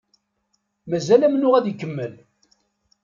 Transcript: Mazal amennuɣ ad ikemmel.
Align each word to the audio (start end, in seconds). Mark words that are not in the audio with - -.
Mazal 0.89 1.21
amennuɣ 1.27 1.53
ad 1.55 1.65
ikemmel. 1.71 2.13